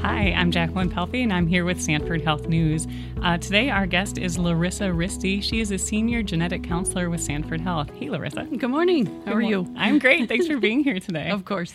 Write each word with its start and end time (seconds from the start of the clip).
Hi, 0.00 0.32
I'm 0.36 0.50
Jacqueline 0.50 0.90
Pelfy, 0.90 1.22
and 1.22 1.32
I'm 1.32 1.46
here 1.46 1.64
with 1.64 1.80
Sanford 1.80 2.22
Health 2.22 2.48
News. 2.48 2.86
Uh, 3.22 3.36
today, 3.38 3.68
our 3.70 3.86
guest 3.86 4.16
is 4.16 4.38
Larissa 4.38 4.84
Risty. 4.84 5.42
She 5.42 5.60
is 5.60 5.70
a 5.70 5.78
senior 5.78 6.22
genetic 6.22 6.62
counselor 6.62 7.10
with 7.10 7.20
Sanford 7.22 7.60
Health. 7.60 7.90
Hey, 7.90 8.08
Larissa. 8.08 8.44
Good 8.44 8.70
morning. 8.70 9.06
How 9.26 9.32
are 9.34 9.42
you? 9.42 9.72
I'm 9.76 9.98
great. 9.98 10.28
Thanks 10.28 10.46
for 10.46 10.56
being 10.58 10.82
here 10.84 10.98
today. 11.00 11.30
Of 11.30 11.44
course. 11.44 11.74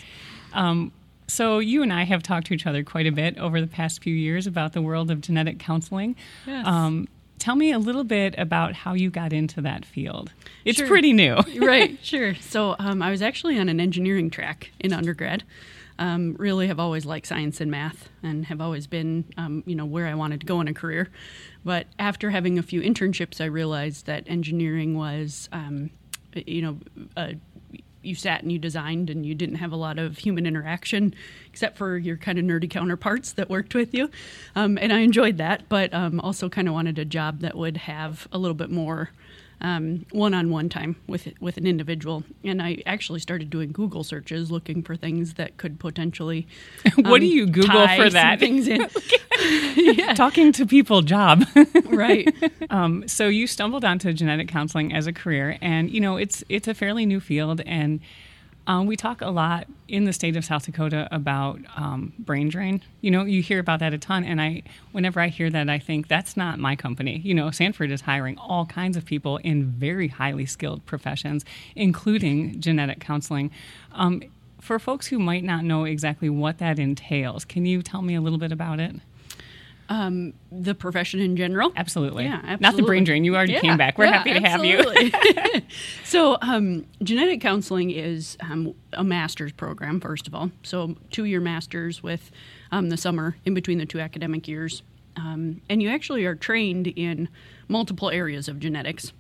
Um, 0.53 0.91
so, 1.27 1.59
you 1.59 1.83
and 1.83 1.91
I 1.93 2.03
have 2.03 2.23
talked 2.23 2.47
to 2.47 2.53
each 2.53 2.65
other 2.65 2.83
quite 2.83 3.07
a 3.07 3.11
bit 3.11 3.37
over 3.37 3.59
the 3.61 3.67
past 3.67 4.01
few 4.03 4.15
years 4.15 4.47
about 4.47 4.73
the 4.73 4.81
world 4.81 5.11
of 5.11 5.21
genetic 5.21 5.59
counseling. 5.59 6.15
Yes. 6.47 6.65
Um, 6.65 7.07
tell 7.39 7.55
me 7.55 7.71
a 7.71 7.79
little 7.79 8.03
bit 8.05 8.35
about 8.37 8.73
how 8.73 8.93
you 8.93 9.09
got 9.09 9.33
into 9.33 9.61
that 9.61 9.85
field. 9.85 10.31
It's 10.65 10.77
Sure. 10.79 10.87
pretty 10.87 11.13
new. 11.13 11.37
right, 11.59 11.97
sure. 12.03 12.35
So 12.35 12.75
um, 12.79 13.01
I 13.01 13.11
was 13.11 13.21
actually 13.21 13.59
on 13.59 13.69
an 13.69 13.79
engineering 13.79 14.29
track 14.29 14.71
in 14.79 14.91
undergrad. 14.93 15.43
Um, 15.99 16.35
really 16.39 16.67
have 16.67 16.79
always 16.79 17.05
liked 17.05 17.27
science 17.27 17.61
and 17.61 17.69
math 17.69 18.09
and 18.23 18.45
have 18.45 18.59
always 18.59 18.87
been, 18.87 19.25
um, 19.37 19.63
you 19.67 19.75
know, 19.75 19.85
where 19.85 20.07
I 20.07 20.15
wanted 20.15 20.39
to 20.39 20.45
go 20.45 20.59
in 20.59 20.67
a 20.67 20.73
career. 20.73 21.09
But 21.63 21.85
after 21.99 22.31
having 22.31 22.57
a 22.57 22.63
few 22.63 22.81
internships, 22.81 23.39
I 23.39 23.45
realized 23.45 24.07
that 24.07 24.23
engineering 24.27 24.97
was, 24.97 25.49
um, 25.51 25.91
you 26.33 26.61
know, 26.63 26.79
you 28.03 28.15
sat 28.15 28.41
and 28.43 28.51
you 28.51 28.59
designed 28.59 29.09
and 29.09 29.25
you 29.25 29.33
didn't 29.33 29.55
have 29.55 29.71
a 29.71 29.75
lot 29.75 29.97
of 29.97 30.17
human 30.17 30.45
interaction 30.45 31.13
except 31.47 31.77
for 31.77 31.97
your 31.97 32.17
kind 32.17 32.37
of 32.37 32.45
nerdy 32.45 32.69
counterparts 32.69 33.33
that 33.33 33.49
worked 33.49 33.73
with 33.73 33.93
you. 33.93 34.09
Um, 34.55 34.77
and 34.79 34.91
I 34.91 34.99
enjoyed 34.99 35.37
that, 35.37 35.69
but 35.69 35.93
um, 35.93 36.19
also 36.19 36.49
kind 36.49 36.67
of 36.67 36.73
wanted 36.73 36.99
a 36.99 37.05
job 37.05 37.39
that 37.39 37.55
would 37.55 37.77
have 37.77 38.27
a 38.31 38.37
little 38.37 38.55
bit 38.55 38.69
more 38.69 39.11
um, 39.63 40.05
one-on-one 40.11 40.69
time 40.69 40.95
with 41.07 41.27
with 41.39 41.57
an 41.57 41.65
individual. 41.65 42.23
And 42.43 42.61
I 42.61 42.83
actually 42.85 43.19
started 43.19 43.49
doing 43.49 43.71
Google 43.71 44.03
searches 44.03 44.51
looking 44.51 44.83
for 44.83 44.95
things 44.95 45.35
that 45.35 45.57
could 45.57 45.79
potentially. 45.79 46.47
what 46.95 47.21
do 47.21 47.25
um, 47.27 47.31
you 47.31 47.45
Google 47.47 47.87
for 47.95 48.09
that? 48.09 48.39
Things 48.39 48.67
in. 48.67 48.81
yeah, 49.75 50.13
Talking 50.13 50.51
to 50.53 50.65
people 50.65 51.01
job. 51.01 51.43
right. 51.85 52.33
Um, 52.69 53.07
so 53.07 53.27
you 53.27 53.47
stumbled 53.47 53.83
onto 53.83 54.13
genetic 54.13 54.47
counseling 54.47 54.93
as 54.93 55.07
a 55.07 55.13
career, 55.13 55.57
and 55.61 55.89
you 55.89 55.99
know 55.99 56.17
it's 56.17 56.43
it's 56.49 56.67
a 56.67 56.73
fairly 56.73 57.05
new 57.05 57.19
field, 57.19 57.61
and 57.65 57.99
um, 58.65 58.85
we 58.85 58.95
talk 58.95 59.21
a 59.21 59.29
lot 59.29 59.67
in 59.87 60.05
the 60.05 60.13
state 60.13 60.37
of 60.37 60.45
South 60.45 60.65
Dakota 60.65 61.07
about 61.11 61.59
um, 61.75 62.13
brain 62.17 62.47
drain. 62.47 62.81
You 63.01 63.11
know, 63.11 63.25
you 63.25 63.41
hear 63.41 63.59
about 63.59 63.79
that 63.79 63.93
a 63.93 63.97
ton, 63.97 64.23
and 64.23 64.41
I 64.41 64.63
whenever 64.93 65.19
I 65.19 65.27
hear 65.27 65.49
that, 65.49 65.69
I 65.69 65.79
think 65.79 66.07
that's 66.07 66.37
not 66.37 66.59
my 66.59 66.75
company. 66.75 67.19
You 67.23 67.33
know, 67.33 67.51
Sanford 67.51 67.91
is 67.91 68.01
hiring 68.01 68.37
all 68.37 68.65
kinds 68.65 68.95
of 68.95 69.05
people 69.05 69.37
in 69.37 69.65
very 69.65 70.07
highly 70.07 70.45
skilled 70.45 70.85
professions, 70.85 71.43
including 71.75 72.59
genetic 72.61 72.99
counseling. 72.99 73.51
Um, 73.91 74.23
for 74.61 74.79
folks 74.79 75.07
who 75.07 75.19
might 75.19 75.43
not 75.43 75.65
know 75.65 75.83
exactly 75.83 76.29
what 76.29 76.59
that 76.59 76.79
entails, 76.79 77.43
can 77.43 77.65
you 77.65 77.81
tell 77.81 78.01
me 78.01 78.15
a 78.15 78.21
little 78.21 78.39
bit 78.39 78.53
about 78.53 78.79
it? 78.79 78.95
Um, 79.89 80.33
the 80.51 80.73
profession 80.73 81.19
in 81.19 81.35
general. 81.35 81.73
Absolutely. 81.75 82.23
Yeah, 82.23 82.35
absolutely. 82.35 82.61
Not 82.61 82.75
the 82.77 82.83
brain 82.83 83.03
drain. 83.03 83.25
You 83.25 83.35
already 83.35 83.53
Yeah, 83.53 83.59
came 83.59 83.77
back. 83.77 83.97
We're 83.97 84.05
yeah, 84.05 84.23
happy 84.23 84.33
to 84.33 84.39
have 84.39 84.65
you. 84.65 85.61
so, 86.05 86.37
um, 86.41 86.85
genetic 87.03 87.41
counseling 87.41 87.91
is 87.91 88.37
um, 88.39 88.73
a 88.93 89.03
master's 89.03 89.51
program, 89.51 89.99
first 89.99 90.27
of 90.27 90.33
all. 90.33 90.51
So, 90.63 90.95
two 91.11 91.25
year 91.25 91.41
master's 91.41 92.01
with 92.01 92.31
um, 92.71 92.89
the 92.89 92.97
summer 92.97 93.35
in 93.45 93.53
between 93.53 93.77
the 93.77 93.85
two 93.85 93.99
academic 93.99 94.47
years. 94.47 94.83
Um, 95.17 95.61
and 95.69 95.83
you 95.83 95.89
actually 95.89 96.25
are 96.25 96.35
trained 96.35 96.87
in 96.87 97.27
multiple 97.67 98.09
areas 98.09 98.47
of 98.47 98.59
genetics 98.59 99.11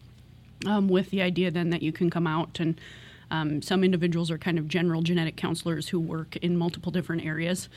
um, 0.65 0.87
with 0.87 1.09
the 1.11 1.21
idea 1.21 1.51
then 1.51 1.69
that 1.69 1.81
you 1.81 1.91
can 1.91 2.09
come 2.09 2.25
out 2.25 2.59
and 2.59 2.79
um, 3.31 3.61
some 3.63 3.83
individuals 3.83 4.29
are 4.29 4.37
kind 4.37 4.59
of 4.59 4.67
general 4.67 5.01
genetic 5.01 5.35
counselors 5.35 5.89
who 5.89 5.99
work 5.99 6.35
in 6.37 6.55
multiple 6.55 6.91
different 6.91 7.25
areas. 7.25 7.67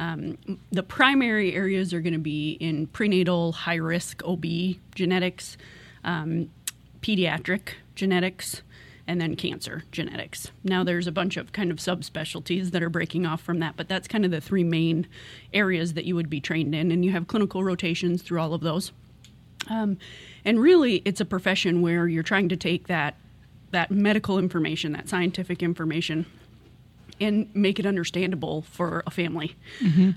Um, 0.00 0.38
the 0.72 0.82
primary 0.82 1.54
areas 1.54 1.94
are 1.94 2.00
going 2.00 2.14
to 2.14 2.18
be 2.18 2.52
in 2.52 2.86
prenatal, 2.88 3.52
high 3.52 3.76
risk 3.76 4.22
OB 4.24 4.44
genetics, 4.94 5.56
um, 6.02 6.50
pediatric 7.00 7.74
genetics, 7.94 8.62
and 9.06 9.20
then 9.20 9.36
cancer 9.36 9.84
genetics. 9.92 10.50
Now, 10.62 10.82
there's 10.82 11.06
a 11.06 11.12
bunch 11.12 11.36
of 11.36 11.52
kind 11.52 11.70
of 11.70 11.76
subspecialties 11.78 12.70
that 12.70 12.82
are 12.82 12.88
breaking 12.88 13.26
off 13.26 13.40
from 13.40 13.58
that, 13.60 13.76
but 13.76 13.88
that's 13.88 14.08
kind 14.08 14.24
of 14.24 14.30
the 14.30 14.40
three 14.40 14.64
main 14.64 15.06
areas 15.52 15.94
that 15.94 16.04
you 16.04 16.14
would 16.14 16.30
be 16.30 16.40
trained 16.40 16.74
in, 16.74 16.90
and 16.90 17.04
you 17.04 17.12
have 17.12 17.26
clinical 17.26 17.62
rotations 17.62 18.22
through 18.22 18.40
all 18.40 18.54
of 18.54 18.62
those. 18.62 18.92
Um, 19.68 19.98
and 20.44 20.60
really, 20.60 21.02
it's 21.04 21.20
a 21.20 21.24
profession 21.24 21.82
where 21.82 22.06
you're 22.08 22.22
trying 22.22 22.48
to 22.50 22.56
take 22.56 22.86
that 22.88 23.16
that 23.70 23.90
medical 23.90 24.38
information, 24.38 24.92
that 24.92 25.08
scientific 25.08 25.60
information, 25.60 26.26
and 27.20 27.48
make 27.54 27.78
it 27.78 27.86
understandable 27.86 28.62
for 28.62 29.02
a 29.06 29.10
family. 29.10 29.56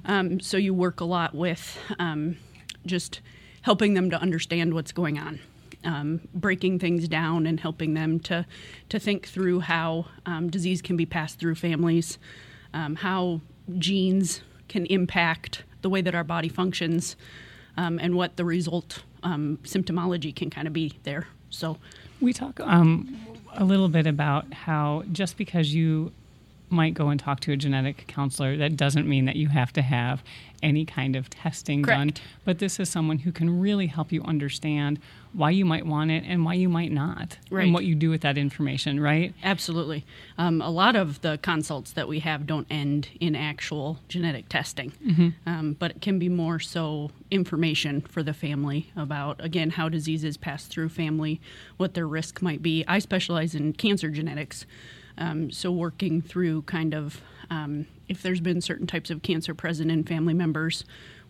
Um, 0.06 0.40
so 0.40 0.58
you 0.58 0.74
work 0.74 1.00
a 1.00 1.06
lot 1.06 1.36
with 1.36 1.78
um, 2.00 2.38
just 2.86 3.22
helping 3.62 3.94
them 3.94 4.10
to 4.10 4.20
understand 4.20 4.74
what's 4.74 4.92
going 4.92 5.20
on, 5.20 5.40
um, 5.84 6.22
breaking 6.34 6.80
things 6.80 7.08
down, 7.08 7.46
and 7.46 7.60
helping 7.60 7.94
them 7.94 8.20
to 8.22 8.46
to 8.90 9.00
think 9.00 9.28
through 9.28 9.60
how 9.62 10.06
um, 10.26 10.50
disease 10.50 10.82
can 10.82 10.98
be 10.98 11.06
passed 11.06 11.40
through 11.40 11.56
families, 11.56 12.18
um, 12.74 12.96
how 12.96 13.42
genes 13.78 14.42
can 14.68 14.86
impact 14.88 15.64
the 15.82 15.90
way 15.90 16.02
that 16.02 16.16
our 16.16 16.24
body 16.24 16.50
functions, 16.50 17.16
um, 17.78 18.00
and 18.00 18.16
what 18.16 18.38
the 18.38 18.46
result 18.46 19.04
um, 19.24 19.60
symptomology 19.64 20.36
can 20.36 20.50
kind 20.50 20.68
of 20.68 20.74
be 20.74 20.94
there. 21.04 21.28
So. 21.50 21.78
We 22.20 22.34
talk 22.34 22.60
um, 22.62 23.16
a 23.54 23.64
little 23.64 23.90
bit 23.90 24.08
about 24.08 24.52
how 24.52 25.04
just 25.12 25.38
because 25.38 25.72
you 25.72 26.12
might 26.70 26.94
go 26.94 27.10
and 27.10 27.20
talk 27.20 27.40
to 27.42 27.52
a 27.52 27.58
genetic 27.58 28.06
counselor, 28.08 28.58
that 28.58 28.76
doesn't 28.76 29.08
mean 29.08 29.26
that 29.26 29.36
you 29.36 29.48
have 29.50 29.72
to 29.74 29.82
have 29.82 30.22
any 30.64 30.84
kind 30.86 31.16
of 31.16 31.30
testing 31.30 31.84
done. 31.84 32.12
But 32.44 32.58
this 32.60 32.80
is 32.80 32.90
someone 32.90 33.20
who 33.20 33.32
can 33.32 33.60
really 33.60 33.88
help 33.88 34.12
you 34.12 34.24
understand 34.24 35.00
why 35.34 35.52
you 35.52 35.66
might 35.66 35.86
want 35.86 36.10
it 36.10 36.24
and 36.26 36.44
why 36.44 36.56
you 36.56 36.68
might 36.68 36.92
not, 36.92 37.38
Right. 37.52 37.66
and 37.66 37.74
what 37.74 37.86
you 37.86 37.94
do 37.94 38.10
with 38.10 38.22
that 38.22 38.38
information, 38.40 39.00
right? 39.00 39.36
Absolutely. 39.44 40.04
Um, 40.38 40.62
a 40.62 40.70
lot 40.72 40.96
of 40.96 41.22
the 41.22 41.38
consults 41.44 41.92
that 41.92 42.08
we 42.08 42.20
have 42.20 42.48
don't 42.48 42.66
end 42.72 43.10
in 43.20 43.36
actual 43.36 44.00
genetic 44.10 44.50
testing, 44.50 44.94
um, 45.46 45.76
but 45.78 45.92
it 45.92 46.02
can 46.02 46.18
be 46.18 46.28
more 46.28 46.60
so 46.60 47.12
information 47.30 48.02
for 48.02 48.24
the 48.24 48.34
family 48.34 48.92
about, 48.96 49.44
again, 49.44 49.70
how 49.72 49.90
diseases 49.90 50.38
pass 50.38 50.66
through 50.66 50.90
family, 50.90 51.40
what 51.78 51.94
their 51.94 52.08
risk 52.08 52.42
might 52.42 52.64
be. 52.64 52.84
I 52.88 52.98
specialize 53.00 53.54
in 53.54 53.74
cancer 53.74 54.10
genetics, 54.10 54.66
um, 55.18 55.52
so 55.52 55.72
working 55.72 56.22
through 56.22 56.64
kind 56.64 56.94
of 56.94 57.22
um, 57.50 57.88
if 58.08 58.22
there's 58.22 58.42
been 58.42 58.62
certain 58.62 58.88
types 58.88 59.10
of 59.10 59.22
cancer 59.22 59.54
present 59.54 59.92
in 59.92 60.04
family 60.04 60.34
members. 60.34 60.84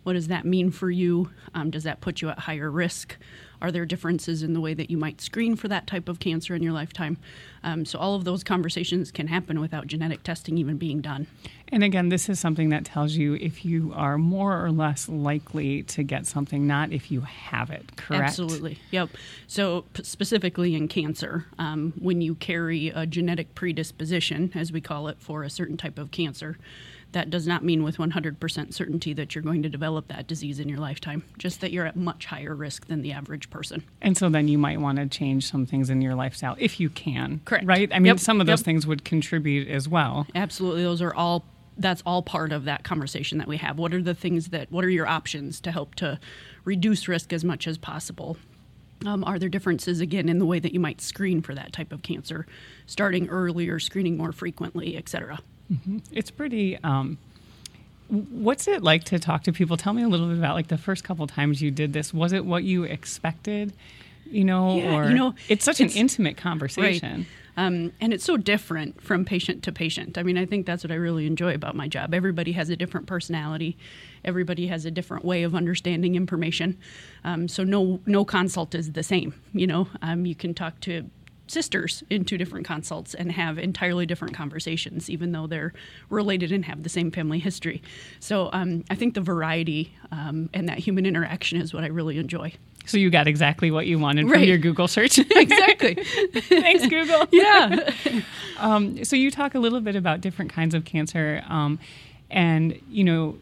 What 0.08 0.14
does 0.14 0.28
that 0.28 0.46
mean 0.46 0.70
for 0.70 0.90
you? 0.90 1.28
Um, 1.54 1.68
does 1.68 1.84
that 1.84 2.00
put 2.00 2.22
you 2.22 2.30
at 2.30 2.38
higher 2.38 2.70
risk? 2.70 3.18
Are 3.60 3.70
there 3.70 3.84
differences 3.84 4.42
in 4.42 4.54
the 4.54 4.60
way 4.60 4.72
that 4.72 4.90
you 4.90 4.96
might 4.96 5.20
screen 5.20 5.54
for 5.54 5.68
that 5.68 5.86
type 5.86 6.08
of 6.08 6.18
cancer 6.18 6.54
in 6.54 6.62
your 6.62 6.72
lifetime? 6.72 7.18
Um, 7.62 7.84
so, 7.84 7.98
all 7.98 8.14
of 8.14 8.24
those 8.24 8.42
conversations 8.42 9.10
can 9.10 9.26
happen 9.26 9.60
without 9.60 9.86
genetic 9.86 10.22
testing 10.22 10.56
even 10.56 10.78
being 10.78 11.02
done. 11.02 11.26
And 11.70 11.84
again, 11.84 12.08
this 12.08 12.30
is 12.30 12.40
something 12.40 12.70
that 12.70 12.86
tells 12.86 13.16
you 13.16 13.34
if 13.34 13.66
you 13.66 13.92
are 13.94 14.16
more 14.16 14.64
or 14.64 14.70
less 14.70 15.10
likely 15.10 15.82
to 15.82 16.02
get 16.02 16.26
something, 16.26 16.66
not 16.66 16.90
if 16.90 17.10
you 17.10 17.20
have 17.20 17.68
it, 17.68 17.96
correct? 17.96 18.24
Absolutely. 18.24 18.78
Yep. 18.90 19.10
So, 19.46 19.84
p- 19.92 20.04
specifically 20.04 20.74
in 20.74 20.88
cancer, 20.88 21.44
um, 21.58 21.92
when 21.98 22.22
you 22.22 22.34
carry 22.34 22.88
a 22.88 23.04
genetic 23.04 23.54
predisposition, 23.54 24.52
as 24.54 24.72
we 24.72 24.80
call 24.80 25.08
it, 25.08 25.20
for 25.20 25.42
a 25.42 25.50
certain 25.50 25.76
type 25.76 25.98
of 25.98 26.12
cancer, 26.12 26.56
that 27.12 27.30
does 27.30 27.46
not 27.46 27.64
mean 27.64 27.82
with 27.82 27.96
100% 27.96 28.74
certainty 28.74 29.12
that 29.14 29.34
you're 29.34 29.42
going 29.42 29.62
to 29.62 29.68
develop 29.68 30.08
that 30.08 30.26
disease 30.26 30.60
in 30.60 30.68
your 30.68 30.78
lifetime, 30.78 31.22
just 31.38 31.60
that 31.60 31.72
you're 31.72 31.86
at 31.86 31.96
much 31.96 32.26
higher 32.26 32.54
risk 32.54 32.86
than 32.86 33.02
the 33.02 33.12
average 33.12 33.48
person. 33.50 33.82
And 34.02 34.16
so 34.16 34.28
then 34.28 34.48
you 34.48 34.58
might 34.58 34.80
want 34.80 34.98
to 34.98 35.06
change 35.06 35.48
some 35.50 35.64
things 35.64 35.88
in 35.90 36.02
your 36.02 36.14
lifestyle 36.14 36.56
if 36.58 36.78
you 36.78 36.90
can. 36.90 37.40
Correct. 37.44 37.66
Right? 37.66 37.90
I 37.92 37.98
mean, 37.98 38.06
Yep, 38.06 38.20
some 38.20 38.40
of 38.40 38.46
those 38.46 38.60
yep. 38.60 38.64
things 38.64 38.86
would 38.86 39.04
contribute 39.04 39.68
as 39.68 39.88
well. 39.88 40.26
Absolutely. 40.34 40.82
Those 40.82 41.02
are 41.02 41.14
all 41.14 41.44
that's 41.80 42.02
all 42.04 42.22
part 42.22 42.50
of 42.50 42.64
that 42.64 42.82
conversation 42.82 43.38
that 43.38 43.46
we 43.46 43.56
have. 43.56 43.78
What 43.78 43.94
are 43.94 44.02
the 44.02 44.14
things 44.14 44.48
that 44.48 44.70
what 44.72 44.84
are 44.84 44.90
your 44.90 45.06
options 45.06 45.60
to 45.60 45.70
help 45.70 45.94
to 45.96 46.18
reduce 46.64 47.06
risk 47.06 47.32
as 47.32 47.44
much 47.44 47.66
as 47.66 47.78
possible? 47.78 48.36
Um, 49.06 49.22
are 49.22 49.38
there 49.38 49.48
differences 49.48 50.00
again 50.00 50.28
in 50.28 50.38
the 50.38 50.46
way 50.46 50.58
that 50.58 50.74
you 50.74 50.80
might 50.80 51.00
screen 51.00 51.40
for 51.40 51.54
that 51.54 51.72
type 51.72 51.92
of 51.92 52.02
cancer, 52.02 52.46
starting 52.86 53.28
earlier, 53.28 53.78
screening 53.78 54.16
more 54.16 54.32
frequently, 54.32 54.96
et 54.96 55.08
cetera? 55.08 55.38
It's 56.12 56.30
pretty. 56.30 56.78
Um, 56.82 57.18
what's 58.08 58.66
it 58.68 58.82
like 58.82 59.04
to 59.04 59.18
talk 59.18 59.42
to 59.44 59.52
people? 59.52 59.76
Tell 59.76 59.92
me 59.92 60.02
a 60.02 60.08
little 60.08 60.28
bit 60.28 60.38
about 60.38 60.54
like 60.54 60.68
the 60.68 60.78
first 60.78 61.04
couple 61.04 61.26
times 61.26 61.60
you 61.60 61.70
did 61.70 61.92
this. 61.92 62.12
Was 62.14 62.32
it 62.32 62.44
what 62.44 62.64
you 62.64 62.84
expected? 62.84 63.72
You 64.30 64.44
know, 64.44 64.76
Yeah, 64.76 64.94
or 64.94 65.08
you 65.08 65.14
know, 65.14 65.34
it's 65.48 65.64
such 65.64 65.80
an 65.80 65.88
intimate 65.90 66.36
conversation. 66.36 67.26
Um, 67.56 67.92
and 68.00 68.14
it's 68.14 68.24
so 68.24 68.36
different 68.36 69.02
from 69.02 69.24
patient 69.24 69.64
to 69.64 69.72
patient. 69.72 70.16
I 70.16 70.22
mean, 70.22 70.38
I 70.38 70.46
think 70.46 70.64
that's 70.64 70.84
what 70.84 70.92
I 70.92 70.94
really 70.94 71.26
enjoy 71.26 71.54
about 71.54 71.74
my 71.74 71.88
job. 71.88 72.14
Everybody 72.14 72.52
has 72.52 72.70
a 72.70 72.76
different 72.76 73.08
personality. 73.08 73.76
Everybody 74.24 74.68
has 74.68 74.84
a 74.84 74.92
different 74.92 75.24
way 75.24 75.42
of 75.42 75.56
understanding 75.56 76.14
information. 76.14 76.78
Um, 77.24 77.48
so 77.48 77.64
no 77.64 78.00
no 78.06 78.24
consult 78.24 78.76
is 78.76 78.92
the 78.92 79.02
same. 79.02 79.34
You 79.52 79.66
know, 79.66 79.88
um, 80.02 80.24
you 80.24 80.36
can 80.36 80.54
talk 80.54 80.78
to 80.82 81.10
sisters 81.50 82.02
in 82.10 82.24
two 82.24 82.38
different 82.38 82.66
consults 82.66 83.14
and 83.14 83.32
have 83.32 83.58
entirely 83.58 84.06
different 84.06 84.34
conversations, 84.34 85.08
even 85.10 85.32
though 85.32 85.46
they're 85.46 85.72
related 86.10 86.52
and 86.52 86.64
have 86.66 86.82
the 86.82 86.88
same 86.88 87.10
family 87.10 87.38
history. 87.38 87.82
So 88.20 88.50
um, 88.52 88.84
I 88.90 88.94
think 88.94 89.14
the 89.14 89.20
variety 89.20 89.92
um, 90.12 90.50
and 90.54 90.68
that 90.68 90.78
human 90.78 91.06
interaction 91.06 91.60
is 91.60 91.72
what 91.74 91.84
I 91.84 91.88
really 91.88 92.18
enjoy. 92.18 92.52
So 92.86 92.96
you 92.96 93.10
got 93.10 93.26
exactly 93.28 93.70
what 93.70 93.86
you 93.86 93.98
wanted 93.98 94.26
Right. 94.26 94.34
from 94.40 94.42
your 94.44 94.56
Google 94.58 94.88
search. 94.88 95.18
exactly. 95.30 95.94
Thanks, 96.34 96.86
Google. 96.86 97.26
yeah. 97.32 97.90
Um, 98.58 99.04
so 99.04 99.14
you 99.16 99.30
talk 99.30 99.54
a 99.54 99.58
little 99.58 99.80
bit 99.80 99.94
about 99.96 100.20
different 100.22 100.52
kinds 100.52 100.74
of 100.74 100.84
cancer, 100.86 101.42
um, 101.48 101.78
and 102.30 102.78
you 102.90 103.04
know, 103.04 103.36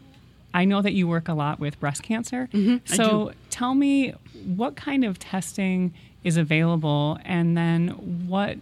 I 0.53 0.65
know 0.65 0.83
that 0.83 0.95
you 0.95 1.07
work 1.07 1.29
a 1.29 1.35
lot 1.35 1.61
with 1.61 1.79
breast 1.79 2.03
cancer. 2.03 2.49
Mm-hmm, 2.53 2.93
so 2.93 3.33
tell 3.51 3.75
me 3.75 4.15
what 4.45 4.75
kind 4.75 5.05
of 5.05 5.19
testing 5.19 5.93
is 6.27 6.37
available, 6.37 7.19
and 7.25 7.57
then 7.57 7.91
what 8.27 8.59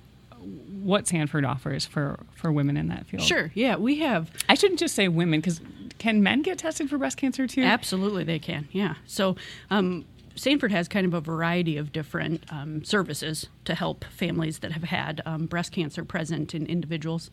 what 0.82 1.08
Sanford 1.08 1.46
offers 1.46 1.86
for 1.86 2.20
for 2.34 2.52
women 2.52 2.76
in 2.76 2.88
that 2.88 3.06
field. 3.06 3.22
Sure. 3.22 3.50
Yeah, 3.54 3.76
we 3.76 4.00
have 4.00 4.30
I 4.50 4.54
shouldn't 4.54 4.78
just 4.78 4.94
say 4.94 5.08
women 5.08 5.40
because 5.40 5.62
can 5.98 6.22
men 6.22 6.42
get 6.42 6.58
tested 6.58 6.90
for 6.90 6.98
breast 6.98 7.16
cancer 7.16 7.46
too? 7.46 7.62
Absolutely, 7.62 8.22
they 8.22 8.38
can. 8.38 8.68
Yeah. 8.70 8.96
So, 9.06 9.36
um, 9.70 10.04
Sanford 10.36 10.72
has 10.72 10.88
kind 10.88 11.06
of 11.06 11.14
a 11.14 11.20
variety 11.20 11.78
of 11.78 11.90
different 11.92 12.44
um, 12.50 12.84
services 12.84 13.46
to 13.64 13.74
help 13.74 14.04
families 14.04 14.58
that 14.58 14.72
have 14.72 14.82
had 14.82 15.22
um, 15.24 15.46
breast 15.46 15.72
cancer 15.72 16.04
present 16.04 16.54
in 16.54 16.66
individuals. 16.66 17.30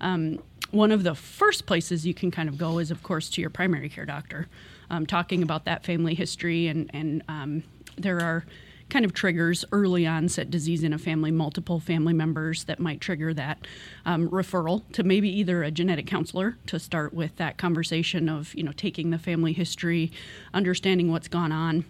Um, 0.00 0.38
one 0.70 0.92
of 0.92 1.02
the 1.02 1.14
first 1.14 1.66
places 1.66 2.06
you 2.06 2.14
can 2.14 2.30
kind 2.30 2.48
of 2.48 2.56
go 2.56 2.78
is, 2.78 2.90
of 2.90 3.02
course, 3.02 3.28
to 3.30 3.40
your 3.42 3.50
primary 3.50 3.90
care 3.90 4.06
doctor, 4.06 4.46
um, 4.88 5.04
talking 5.04 5.42
about 5.42 5.66
that 5.66 5.84
family 5.84 6.14
history, 6.14 6.68
and 6.68 6.88
and 6.94 7.22
um, 7.28 7.64
there 7.98 8.22
are 8.22 8.46
kind 8.88 9.04
of 9.04 9.12
triggers 9.12 9.64
early 9.72 10.06
onset 10.06 10.50
disease 10.50 10.84
in 10.84 10.92
a 10.92 10.98
family, 10.98 11.30
multiple 11.30 11.80
family 11.80 12.12
members 12.12 12.64
that 12.64 12.78
might 12.78 13.00
trigger 13.00 13.34
that 13.34 13.66
um, 14.04 14.28
referral 14.28 14.82
to 14.92 15.02
maybe 15.02 15.28
either 15.28 15.62
a 15.62 15.70
genetic 15.70 16.06
counselor 16.06 16.56
to 16.66 16.78
start 16.78 17.12
with 17.12 17.36
that 17.36 17.56
conversation 17.56 18.28
of 18.28 18.54
you 18.54 18.62
know 18.62 18.72
taking 18.72 19.10
the 19.10 19.18
family 19.18 19.52
history, 19.52 20.12
understanding 20.54 21.10
what's 21.10 21.28
gone 21.28 21.52
on. 21.52 21.84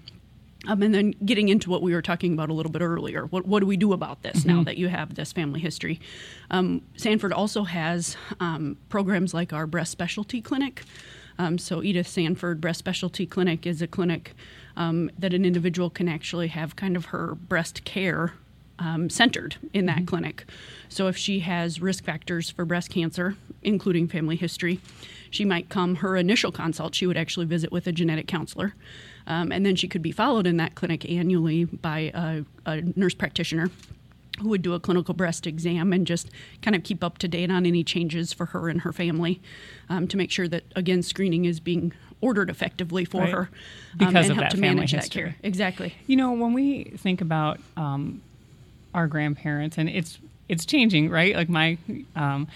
Um, 0.67 0.83
and 0.83 0.93
then 0.93 1.15
getting 1.25 1.49
into 1.49 1.71
what 1.71 1.81
we 1.81 1.95
were 1.95 2.03
talking 2.03 2.33
about 2.33 2.49
a 2.49 2.53
little 2.53 2.73
bit 2.73 2.83
earlier. 2.83 3.27
What, 3.27 3.47
what 3.47 3.61
do 3.61 3.67
we 3.67 3.77
do 3.77 3.93
about 3.93 4.23
this 4.23 4.45
now 4.45 4.65
that 4.65 4.77
you 4.77 4.89
have 4.89 5.15
this 5.15 5.31
family 5.33 5.61
history? 5.61 6.01
Um, 6.51 6.83
Sanford 6.97 7.33
also 7.33 7.63
has 7.65 8.17
um, 8.41 8.77
programs 8.89 9.33
like 9.33 9.53
our 9.53 9.69
breast 9.69 9.93
specialty 9.93 10.41
clinic. 10.41 10.83
Um, 11.39 11.59
so, 11.59 11.83
Edith 11.83 12.09
Sanford 12.09 12.61
Breast 12.61 12.79
Specialty 12.79 13.27
Clinic 13.27 13.67
is 13.67 13.83
a 13.83 13.87
clinic 13.87 14.35
um, 14.77 15.11
that 15.19 15.33
an 15.33 15.45
individual 15.45 15.91
can 15.91 16.09
actually 16.09 16.49
have 16.49 16.77
kind 16.77 16.97
of 16.97 17.07
her 17.07 17.35
breast 17.35 17.85
care 17.85 18.35
um, 18.79 19.09
centered 19.09 19.57
in 19.73 19.87
that 19.87 20.07
clinic. 20.07 20.45
So, 20.89 21.09
if 21.09 21.17
she 21.17 21.41
has 21.41 21.81
risk 21.81 22.05
factors 22.05 22.51
for 22.51 22.65
breast 22.65 22.91
cancer, 22.91 23.37
including 23.63 24.09
family 24.09 24.37
history, 24.37 24.81
she 25.31 25.45
might 25.45 25.69
come 25.69 25.97
her 25.97 26.17
initial 26.17 26.53
consult, 26.53 26.95
she 26.95 27.07
would 27.07 27.17
actually 27.17 27.47
visit 27.47 27.73
with 27.73 27.87
a 27.87 27.93
genetic 27.93 28.27
counselor. 28.27 28.75
Um, 29.27 29.51
and 29.51 29.67
then 29.67 29.75
she 29.75 29.89
could 29.89 30.03
be 30.03 30.13
followed 30.13 30.47
in 30.47 30.57
that 30.59 30.75
clinic 30.75 31.11
annually 31.11 31.65
by 31.65 32.13
a, 32.15 32.45
a 32.65 32.83
nurse 32.95 33.15
practitioner 33.15 33.71
who 34.41 34.49
would 34.51 34.63
do 34.63 34.75
a 34.75 34.81
clinical 34.81 35.15
breast 35.15 35.47
exam 35.47 35.93
and 35.93 36.07
just 36.07 36.31
kind 36.63 36.77
of 36.77 36.83
keep 36.85 37.03
up 37.03 37.19
to 37.19 37.29
date 37.29 37.51
on 37.51 37.67
any 37.67 37.83
changes 37.83 38.33
for 38.33 38.47
her 38.47 38.69
and 38.69 38.83
her 38.83 38.93
family 38.93 39.41
um, 39.89 40.07
to 40.07 40.17
make 40.17 40.31
sure 40.31 40.47
that, 40.47 40.63
again, 40.77 41.03
screening 41.03 41.45
is 41.45 41.59
being 41.59 41.93
ordered 42.21 42.49
effectively 42.51 43.05
for 43.05 43.23
Right. 43.23 43.31
her 43.33 43.41
um, 43.41 43.49
Because 43.99 44.25
and 44.29 44.33
of 44.33 44.37
help 44.37 44.45
that 44.47 44.51
to 44.53 44.57
family 44.57 44.77
manage 44.77 44.93
that 44.93 45.03
history. 45.03 45.23
care. 45.23 45.37
Exactly. 45.43 45.95
You 46.07 46.17
know, 46.17 46.33
when 46.33 46.53
we 46.55 46.85
think 46.85 47.21
about 47.21 47.61
um, 47.77 48.23
our 48.95 49.07
grandparents, 49.07 49.79
and 49.79 49.89
it's 49.89 50.19
it's 50.49 50.65
changing, 50.65 51.11
right? 51.11 51.35
Like 51.35 51.49
my, 51.49 51.77
um, 52.15 52.47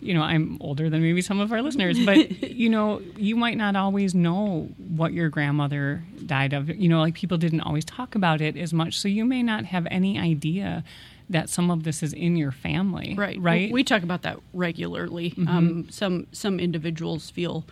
you 0.00 0.14
know, 0.14 0.22
I'm 0.22 0.58
older 0.60 0.88
than 0.88 1.02
maybe 1.02 1.20
some 1.22 1.40
of 1.40 1.50
our 1.52 1.60
listeners, 1.60 1.98
but 2.04 2.30
you 2.42 2.68
know, 2.68 3.02
you 3.16 3.34
might 3.36 3.56
not 3.56 3.74
always 3.76 4.14
know 4.14 4.68
what 4.96 5.12
your 5.12 5.28
grandmother 5.28 6.04
died 6.24 6.52
of. 6.52 6.68
You 6.68 6.88
know, 6.88 7.00
like 7.00 7.14
people 7.14 7.36
didn't 7.36 7.62
always 7.62 7.84
talk 7.84 8.14
about 8.14 8.40
it 8.40 8.56
as 8.56 8.72
much, 8.72 8.98
so 8.98 9.08
you 9.08 9.24
may 9.24 9.42
not 9.42 9.64
have 9.66 9.86
any 9.90 10.18
idea 10.18 10.84
that 11.28 11.48
some 11.48 11.70
of 11.72 11.82
this 11.82 12.02
is 12.04 12.12
in 12.12 12.36
your 12.36 12.52
family, 12.52 13.14
Right. 13.16 13.36
Right. 13.40 13.72
We 13.72 13.82
talk 13.82 14.04
about 14.04 14.22
that 14.22 14.38
regularly. 14.54 15.34
Um, 15.48 15.88
some 15.90 16.28
some 16.30 16.60
individuals 16.60 17.30
feel 17.30 17.64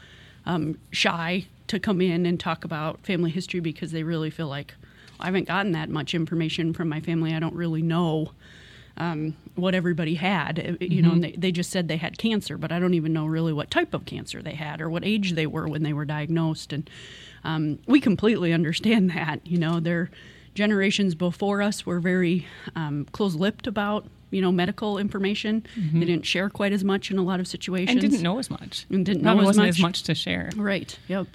um, 0.47 0.79
shy 0.91 1.47
to 1.67 1.79
come 1.79 2.01
in 2.01 2.27
and 2.27 2.39
talk 2.39 2.65
about 2.65 3.01
family 3.05 3.31
history 3.31 3.61
because 3.61 3.93
they 3.93 4.03
really 4.03 4.31
feel 4.31 4.49
like 4.49 4.75
I 5.21 5.27
haven't 5.27 5.49
gotten 5.49 5.73
that 5.73 5.89
much 5.89 6.15
information 6.15 6.73
from 6.73 6.89
my 6.89 7.01
family. 7.01 7.35
I 7.35 7.39
don't 7.41 7.55
really 7.55 7.83
know 7.83 8.33
um, 8.97 9.37
what 9.55 9.75
everybody 9.75 10.17
had. 10.17 10.59
Uh, 10.59 10.85
You 10.85 11.03
know, 11.03 11.13
and 11.13 11.25
they, 11.25 11.33
they 11.33 11.53
just 11.53 11.71
said 11.71 11.89
they 11.89 11.97
had 11.97 12.19
cancer, 12.19 12.59
but 12.59 12.71
I 12.71 12.79
don't 12.79 12.95
even 12.95 13.13
know 13.13 13.27
really 13.27 13.53
what 13.53 13.71
type 13.71 13.95
of 13.95 14.05
cancer 14.05 14.43
they 14.43 14.55
had 14.55 14.81
or 14.81 14.91
what 14.91 15.05
age 15.05 15.33
they 15.33 15.47
were 15.47 15.67
when 15.67 15.83
they 15.83 15.93
were 15.93 16.05
diagnosed. 16.05 16.73
And 16.73 16.91
um, 17.45 17.79
we 17.87 18.01
completely 18.01 18.53
understand 18.53 19.11
that. 19.11 19.47
You 19.47 19.59
know, 19.59 19.81
their 19.81 20.11
generations 20.55 21.15
before 21.15 21.63
us 21.63 21.87
were 21.87 22.01
very 22.01 22.47
um, 22.77 23.07
close-lipped 23.13 23.67
about 23.67 24.07
you 24.35 24.43
know 24.43 24.53
medical 24.53 24.99
information. 24.99 25.65
They 25.77 26.05
didn't 26.05 26.27
share 26.27 26.51
quite 26.51 26.73
as 26.73 26.85
much 26.85 27.11
in 27.11 27.19
a 27.19 27.23
lot 27.23 27.41
of 27.41 27.47
situations 27.47 27.91
and 27.91 28.01
didn't 28.01 28.23
know 28.23 28.39
as 28.39 28.51
much. 28.51 28.87
And 28.91 29.05
didn't 29.07 29.23
know 29.23 29.29
Probably 29.29 29.43
as 29.43 29.47
wasn't 29.47 29.67
much. 29.67 29.77
as 29.77 29.81
much 29.81 30.03
to 30.05 30.15
share. 30.15 30.51
Right. 30.57 30.99
Yep. 31.09 31.27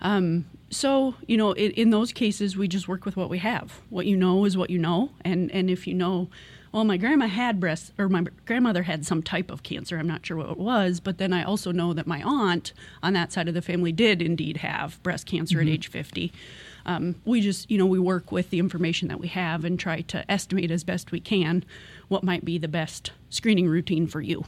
Um, 0.00 0.46
so 0.70 1.14
you 1.26 1.36
know, 1.36 1.52
in, 1.52 1.70
in 1.72 1.90
those 1.90 2.12
cases, 2.12 2.56
we 2.56 2.68
just 2.68 2.88
work 2.88 3.04
with 3.04 3.16
what 3.16 3.30
we 3.30 3.38
have. 3.38 3.80
What 3.90 4.06
you 4.06 4.16
know 4.16 4.44
is 4.44 4.56
what 4.56 4.70
you 4.70 4.78
know, 4.78 5.10
and 5.24 5.50
and 5.52 5.70
if 5.70 5.86
you 5.86 5.94
know, 5.94 6.28
well, 6.72 6.84
my 6.84 6.96
grandma 6.96 7.26
had 7.26 7.60
breast, 7.60 7.92
or 7.98 8.08
my 8.08 8.24
grandmother 8.46 8.82
had 8.82 9.06
some 9.06 9.22
type 9.22 9.50
of 9.50 9.62
cancer. 9.62 9.98
I'm 9.98 10.08
not 10.08 10.24
sure 10.26 10.36
what 10.36 10.50
it 10.50 10.58
was, 10.58 10.98
but 11.00 11.18
then 11.18 11.32
I 11.32 11.44
also 11.44 11.70
know 11.72 11.92
that 11.92 12.06
my 12.06 12.22
aunt 12.22 12.72
on 13.02 13.12
that 13.12 13.32
side 13.32 13.48
of 13.48 13.54
the 13.54 13.62
family 13.62 13.92
did 13.92 14.20
indeed 14.22 14.58
have 14.58 15.02
breast 15.02 15.26
cancer 15.26 15.60
at 15.60 15.68
age 15.68 15.88
50. 15.88 16.32
Um, 16.86 17.16
we 17.24 17.40
just, 17.40 17.70
you 17.70 17.78
know, 17.78 17.86
we 17.86 17.98
work 17.98 18.32
with 18.32 18.50
the 18.50 18.58
information 18.58 19.08
that 19.08 19.20
we 19.20 19.28
have 19.28 19.64
and 19.64 19.78
try 19.78 20.00
to 20.02 20.30
estimate 20.30 20.70
as 20.70 20.84
best 20.84 21.12
we 21.12 21.20
can 21.20 21.64
what 22.08 22.24
might 22.24 22.44
be 22.44 22.58
the 22.58 22.68
best 22.68 23.12
screening 23.30 23.68
routine 23.68 24.06
for 24.06 24.20
you. 24.20 24.44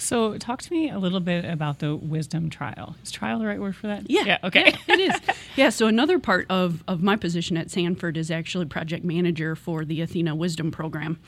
So, 0.00 0.38
talk 0.38 0.62
to 0.62 0.72
me 0.72 0.88
a 0.90 0.98
little 0.98 1.18
bit 1.18 1.44
about 1.44 1.80
the 1.80 1.96
wisdom 1.96 2.50
trial. 2.50 2.94
Is 3.02 3.10
trial 3.10 3.40
the 3.40 3.46
right 3.46 3.60
word 3.60 3.74
for 3.74 3.88
that? 3.88 4.08
Yeah. 4.08 4.22
Yeah. 4.24 4.38
Okay. 4.44 4.76
Yeah, 4.86 4.94
it 4.94 5.00
is. 5.00 5.20
Yeah. 5.56 5.70
So 5.70 5.88
another 5.88 6.20
part 6.20 6.46
of, 6.50 6.84
of 6.86 7.02
my 7.02 7.16
position 7.16 7.56
at 7.56 7.68
Sanford 7.68 8.16
is 8.16 8.30
actually 8.30 8.66
project 8.66 9.04
manager 9.04 9.56
for 9.56 9.84
the 9.84 10.00
Athena 10.00 10.36
Wisdom 10.36 10.70
Program. 10.70 11.18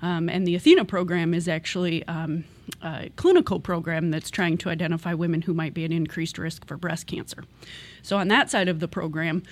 Um, 0.00 0.28
and 0.28 0.46
the 0.46 0.54
Athena 0.54 0.84
program 0.84 1.34
is 1.34 1.48
actually 1.48 2.06
um, 2.06 2.44
a 2.80 3.10
clinical 3.16 3.58
program 3.58 4.12
that's 4.12 4.30
trying 4.30 4.56
to 4.58 4.68
identify 4.68 5.14
women 5.14 5.42
who 5.42 5.52
might 5.52 5.74
be 5.74 5.84
at 5.84 5.90
increased 5.90 6.38
risk 6.38 6.64
for 6.64 6.76
breast 6.76 7.08
cancer. 7.08 7.42
So 8.02 8.18
on 8.18 8.28
that 8.28 8.50
side 8.50 8.68
of 8.68 8.78
the 8.78 8.86
program, 8.86 9.42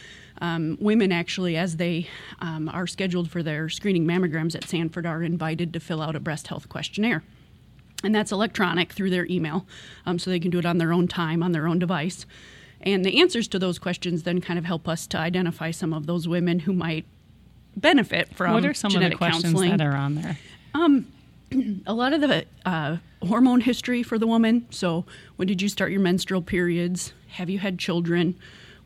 um, 0.40 0.78
women 0.80 1.12
actually, 1.12 1.56
as 1.56 1.76
they 1.76 2.09
um, 2.40 2.68
are 2.68 2.87
scheduled 2.87 3.30
for 3.30 3.42
their 3.42 3.68
screening 3.68 4.06
mammograms 4.06 4.54
at 4.54 4.68
Sanford, 4.68 5.06
are 5.06 5.23
invited 5.23 5.73
to 5.73 5.80
fill 5.80 6.00
out 6.00 6.16
a 6.16 6.20
breast 6.20 6.49
health 6.49 6.68
questionnaire 6.68 7.23
and 8.02 8.14
that's 8.14 8.32
electronic 8.32 8.92
through 8.92 9.11
their 9.11 9.26
email, 9.26 9.66
um, 10.06 10.18
so 10.18 10.30
they 10.30 10.40
can 10.40 10.50
do 10.50 10.59
it 10.59 10.66
on 10.66 10.78
their 10.78 10.92
own 10.92 11.09
time, 11.09 11.42
on 11.42 11.52
their 11.52 11.66
own 11.66 11.78
device. 11.78 12.26
And 12.80 13.04
the 13.04 13.20
answers 13.20 13.47
to 13.49 13.59
those 13.59 13.78
questions 13.78 14.23
then 14.23 14.40
kind 14.40 14.59
of 14.59 14.64
help 14.64 14.88
us 14.88 15.06
to 15.09 15.18
identify 15.18 15.70
some 15.70 15.92
of 15.92 16.06
those 16.06 16.26
women 16.26 16.61
who 16.61 16.73
might 16.73 17.04
benefit 17.76 18.35
from 18.35 18.54
what 18.54 18.64
are 18.64 18.75
some 18.75 18.88
of 18.90 18.94
the 18.94 19.00
genetic 19.00 19.18
questions 19.18 19.44
counseling. 19.44 19.76
that 19.76 19.87
are 19.87 19.97
on 19.97 20.14
there? 20.14 20.38
a 21.87 21.92
lot 21.92 22.12
of 22.12 22.23
the 22.23 22.47
uh, 22.64 22.97
hormone 23.23 23.61
history 23.61 24.02
for 24.02 24.18
the 24.18 24.26
woman. 24.26 24.66
So, 24.70 25.04
when 25.37 25.47
did 25.47 25.61
you 25.61 25.68
start 25.68 25.90
your 25.90 26.00
menstrual 26.00 26.42
periods? 26.42 27.12
Have 27.32 27.50
you 27.50 27.59
had 27.59 27.78
children? 27.78 28.37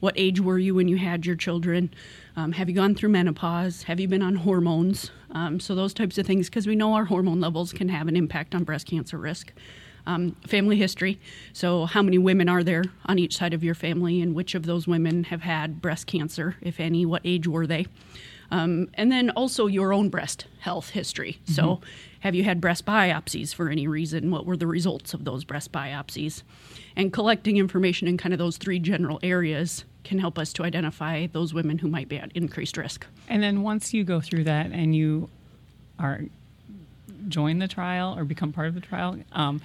What 0.04 0.18
age 0.18 0.38
were 0.38 0.58
you 0.58 0.75
when 0.75 0.87
you 0.87 0.99
had 0.99 1.25
your 1.25 1.34
children? 1.34 1.90
Um, 2.37 2.52
have 2.52 2.68
you 2.68 2.75
gone 2.75 2.94
through 2.94 3.08
menopause? 3.08 3.84
Have 3.84 3.99
you 3.99 4.06
been 4.06 4.20
on 4.20 4.37
hormones? 4.37 5.11
Um, 5.30 5.58
so, 5.58 5.75
those 5.75 5.94
types 5.94 6.18
of 6.18 6.26
things, 6.26 6.50
because 6.50 6.66
we 6.66 6.76
know 6.76 6.92
our 6.92 7.06
hormone 7.06 7.40
levels 7.40 7.73
can 7.73 7.88
have 7.88 8.06
an 8.06 8.14
impact 8.14 8.54
on 8.54 8.64
breast 8.64 8.87
cancer 8.87 9.16
risk. 9.16 9.54
Um, 10.06 10.37
family 10.46 10.76
history. 10.76 11.18
So, 11.54 11.87
how 11.87 12.02
many 12.02 12.18
women 12.18 12.50
are 12.50 12.62
there 12.62 12.84
on 13.06 13.18
each 13.18 13.38
side 13.38 13.54
of 13.54 13.64
your 13.64 13.75
family, 13.75 14.20
and 14.20 14.34
which 14.34 14.54
of 14.54 14.66
those 14.66 14.87
women 14.87 15.25
have 15.25 15.40
had 15.40 15.80
breast 15.80 16.06
cancer, 16.06 16.56
if 16.61 16.80
any? 16.80 17.06
What 17.06 17.23
age 17.25 17.49
were 17.49 17.66
they? 17.66 17.87
Um, 18.50 18.90
and 18.92 19.11
then 19.11 19.30
also 19.30 19.68
your 19.68 19.94
own 19.94 20.11
breast 20.11 20.49
health 20.61 20.90
history. 20.90 21.38
So, 21.46 21.80
have 22.20 22.34
you 22.34 22.44
had 22.44 22.61
breast 22.61 22.84
biopsies 22.84 23.54
for 23.54 23.70
any 23.70 23.88
reason? 23.88 24.30
What 24.30 24.44
were 24.44 24.58
the 24.58 24.66
results 24.66 25.14
of 25.14 25.25
those 25.25 25.44
breast 25.44 25.73
biopsies? 25.73 26.42
And 26.94 27.11
collecting 27.11 27.56
information 27.56 28.06
in 28.06 28.18
kind 28.18 28.34
of 28.34 28.38
those 28.38 28.58
three 28.58 28.78
general 28.78 29.18
areas 29.23 29.87
can 30.04 30.18
help 30.18 30.38
us 30.38 30.52
to 30.54 30.62
identify 30.62 31.26
those 31.26 31.52
women 31.52 31.78
who 31.78 31.88
might 31.88 32.08
be 32.08 32.18
at 32.18 32.30
increased 32.32 32.76
risk. 32.76 33.06
And 33.28 33.42
then 33.42 33.62
once 33.62 33.92
you 33.92 34.04
go 34.04 34.20
through 34.20 34.44
that 34.44 34.70
and 34.70 34.94
you 34.94 35.28
are 35.99 36.23
join 37.28 37.58
the 37.58 37.68
trial 37.68 38.14
or 38.16 38.25
become 38.25 38.52
part 38.52 38.68
of 38.68 38.75
the 38.75 38.80
trial, 38.80 39.16
um, 39.32 39.61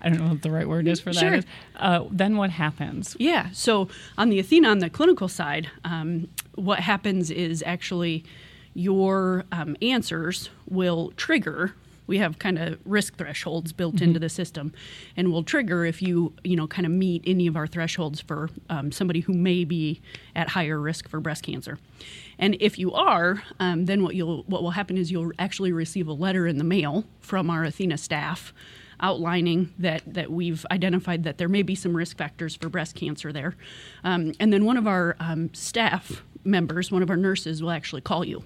I 0.00 0.08
don't 0.08 0.18
know 0.18 0.28
what 0.28 0.42
the 0.42 0.50
right 0.50 0.68
word 0.68 0.88
is 0.88 1.00
for 1.00 1.12
that. 1.12 1.20
Sure. 1.20 1.40
uh, 1.76 2.04
then 2.10 2.36
what 2.36 2.50
happens? 2.50 3.16
Yeah. 3.18 3.50
So 3.52 3.88
on 4.18 4.28
the 4.28 4.38
Athena, 4.38 4.68
on 4.68 4.80
the 4.80 4.90
clinical 4.90 5.28
side, 5.28 5.70
um, 5.84 6.28
what 6.54 6.80
happens 6.80 7.30
is 7.30 7.62
actually 7.66 8.24
your 8.74 9.44
um, 9.52 9.76
answers 9.80 10.50
will 10.68 11.12
trigger 11.16 11.74
we 12.06 12.18
have 12.18 12.38
kind 12.38 12.58
of 12.58 12.78
risk 12.84 13.16
thresholds 13.16 13.72
built 13.72 14.00
into 14.00 14.18
the 14.18 14.28
system. 14.28 14.72
And 15.16 15.32
will 15.32 15.42
trigger 15.42 15.84
if 15.84 16.02
you 16.02 16.32
you 16.44 16.56
know 16.56 16.66
kind 16.66 16.86
of 16.86 16.92
meet 16.92 17.22
any 17.26 17.46
of 17.46 17.56
our 17.56 17.66
thresholds 17.66 18.20
for 18.20 18.50
um, 18.70 18.92
somebody 18.92 19.20
who 19.20 19.32
may 19.32 19.64
be 19.64 20.00
at 20.34 20.50
higher 20.50 20.80
risk 20.80 21.08
for 21.08 21.20
breast 21.20 21.42
cancer. 21.42 21.78
And 22.38 22.56
if 22.60 22.78
you 22.78 22.92
are 22.92 23.42
um, 23.60 23.86
then 23.86 24.02
what 24.02 24.14
you'll 24.14 24.42
what 24.44 24.62
will 24.62 24.70
happen 24.70 24.96
is 24.96 25.10
you'll 25.10 25.32
actually 25.38 25.72
receive 25.72 26.08
a 26.08 26.12
letter 26.12 26.46
in 26.46 26.58
the 26.58 26.64
mail 26.64 27.04
from 27.20 27.50
our 27.50 27.64
athena 27.64 27.98
staff 27.98 28.52
outlining 29.00 29.72
that 29.78 30.02
that 30.06 30.30
we've 30.30 30.64
identified 30.70 31.24
that 31.24 31.38
there 31.38 31.48
may 31.48 31.62
be 31.62 31.74
some 31.74 31.96
risk 31.96 32.16
factors 32.16 32.56
for 32.56 32.68
breast 32.68 32.94
cancer 32.94 33.32
there. 33.32 33.54
Um, 34.04 34.32
and 34.40 34.52
then 34.52 34.64
one 34.64 34.76
of 34.76 34.86
our 34.86 35.16
um, 35.20 35.52
staff 35.52 36.22
members 36.44 36.92
one 36.92 37.02
of 37.02 37.10
our 37.10 37.16
nurses 37.16 37.60
will 37.62 37.72
actually 37.72 38.00
call 38.00 38.24
you 38.24 38.44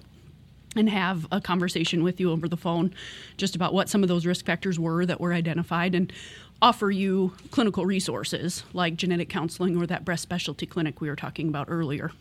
and 0.75 0.89
have 0.89 1.27
a 1.31 1.41
conversation 1.41 2.03
with 2.03 2.19
you 2.19 2.31
over 2.31 2.47
the 2.47 2.57
phone 2.57 2.93
just 3.37 3.55
about 3.55 3.73
what 3.73 3.89
some 3.89 4.03
of 4.03 4.09
those 4.09 4.25
risk 4.25 4.45
factors 4.45 4.79
were 4.79 5.05
that 5.05 5.19
were 5.19 5.33
identified 5.33 5.93
and 5.95 6.13
offer 6.61 6.91
you 6.91 7.33
clinical 7.49 7.85
resources 7.85 8.63
like 8.73 8.95
genetic 8.95 9.29
counseling 9.29 9.75
or 9.75 9.85
that 9.85 10.05
breast 10.05 10.23
specialty 10.23 10.65
clinic 10.65 11.01
we 11.01 11.09
were 11.09 11.15
talking 11.15 11.47
about 11.47 11.65
earlier. 11.69 12.11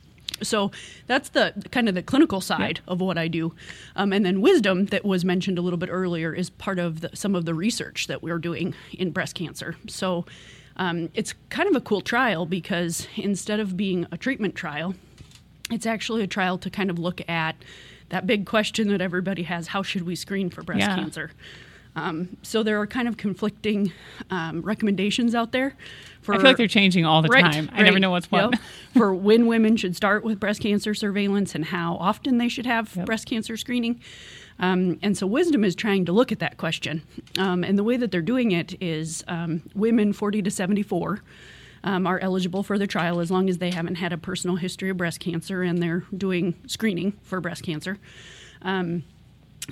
So 0.43 0.71
that's 1.07 1.29
the 1.31 1.53
kind 1.71 1.89
of 1.89 1.95
the 1.95 2.03
clinical 2.03 2.41
side 2.41 2.81
of 2.89 3.01
what 3.01 3.19
I 3.19 3.29
do, 3.29 3.53
um, 3.97 4.13
and 4.13 4.25
then 4.25 4.41
wisdom 4.41 4.87
that 4.87 5.05
was 5.05 5.25
mentioned 5.25 5.59
a 5.59 5.61
little 5.61 5.77
bit 5.77 5.91
earlier 5.91 6.33
is 6.33 6.49
part 6.49 6.79
of 6.79 7.03
the, 7.03 7.11
some 7.15 7.35
of 7.35 7.45
the 7.45 7.53
research 7.53 8.07
that 8.07 8.23
we're 8.23 8.39
doing 8.39 8.75
in 8.93 9.11
breast 9.11 9.35
cancer. 9.35 9.77
So 9.87 10.25
um, 10.77 11.11
it's 11.15 11.35
kind 11.51 11.69
of 11.69 11.77
a 11.77 11.81
cool 11.81 12.01
trial 12.01 12.47
because 12.47 13.07
instead 13.17 13.61
of 13.61 13.77
being 13.77 14.07
a 14.11 14.17
treatment 14.17 14.55
trial, 14.55 14.95
it's 15.71 15.85
actually 15.85 16.23
a 16.23 16.27
trial 16.27 16.57
to 16.59 16.71
kind 16.71 16.89
of 16.89 16.99
look 16.99 17.21
at 17.29 17.57
that 18.11 18.27
big 18.27 18.47
question 18.47 18.89
that 18.89 19.01
everybody 19.01 19.43
has 19.45 19.69
how 19.69 19.83
should 19.83 20.03
we 20.03 20.15
screen 20.15 20.51
for 20.51 20.63
breast 20.63 20.81
Yeah. 20.81 20.95
cancer? 20.95 21.31
Um, 21.97 22.37
so 22.43 22.63
there 22.63 22.81
are 22.81 22.87
kind 22.87 23.09
of 23.09 23.17
conflicting 23.17 23.93
um, 24.31 24.63
recommendations 24.63 25.35
out 25.35 25.51
there. 25.51 25.75
For 26.23 26.35
I 26.35 26.39
feel 26.39 26.47
like 26.47 26.57
they're 26.57 26.69
changing 26.69 27.05
all 27.05 27.21
the 27.21 27.29
Right, 27.29 27.43
time. 27.43 27.69
I 27.73 27.83
never 27.83 27.99
know 27.99 28.11
what's 28.11 28.31
what. 28.31 28.53
Yep. 28.53 28.61
for 28.97 29.13
when 29.13 29.47
women 29.49 29.77
should 29.77 29.97
start 29.97 30.23
with 30.23 30.39
breast 30.39 30.61
cancer 30.61 30.95
surveillance 30.95 31.55
and 31.57 31.65
how 31.65 31.97
often 31.97 32.39
they 32.39 32.49
should 32.49 32.67
have 32.67 32.95
Yep. 32.95 33.07
breast 33.07 33.27
cancer 33.27 33.57
screening. 33.57 34.01
Um, 34.61 34.99
and 35.03 35.17
so 35.17 35.27
Wisdom 35.27 35.65
is 35.65 35.75
trying 35.75 36.05
to 36.05 36.13
look 36.13 36.31
at 36.31 36.39
that 36.39 36.59
question. 36.59 37.03
Um, 37.39 37.65
and 37.65 37.77
the 37.79 37.83
way 37.85 37.97
that 37.97 38.13
they're 38.13 38.21
doing 38.23 38.53
it 38.53 38.81
is 38.81 39.25
um, 39.27 39.63
women 39.75 40.13
40 40.13 40.43
to 40.43 40.51
74 40.51 41.23
um, 41.85 42.07
are 42.07 42.19
eligible 42.19 42.63
for 42.63 42.79
the 42.79 42.87
trial 42.87 43.21
as 43.21 43.31
long 43.31 43.49
as 43.49 43.59
they 43.59 43.71
haven't 43.71 43.97
had 43.97 44.13
a 44.13 44.19
personal 44.19 44.57
history 44.57 44.91
of 44.91 44.97
breast 44.97 45.21
cancer 45.21 45.63
and 45.63 45.83
they're 45.83 46.05
doing 46.17 46.55
screening 46.67 47.13
for 47.23 47.41
breast 47.41 47.63
cancer. 47.63 47.99
Um, 48.63 49.05